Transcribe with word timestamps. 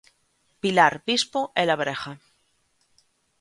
Pilar 0.61 0.93
Vispo 1.07 1.41
é 1.61 1.63
labrega. 1.65 2.13